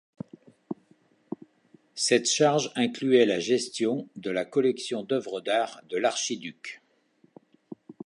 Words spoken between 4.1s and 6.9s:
de la collection d’œuvres d’art de l'archiduc.